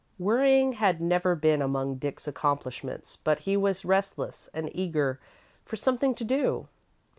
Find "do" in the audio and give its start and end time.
6.23-6.67